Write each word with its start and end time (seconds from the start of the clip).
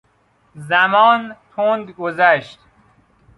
زمان 0.55 1.35
تند 1.55 1.89
گذشت. 1.95 2.59